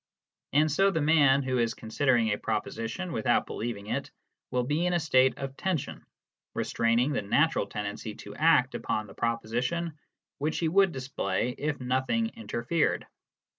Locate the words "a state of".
4.93-5.55